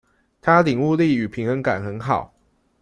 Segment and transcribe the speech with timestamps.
[0.41, 2.33] 他領悟力與平衡感很好